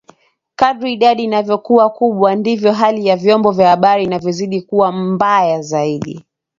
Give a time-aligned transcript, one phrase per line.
[0.55, 6.25] Kadri idadi inavyokuwa kubwa ndivyo hali ya vyombo vya habari inavyozidi kuwa mbaya zaidi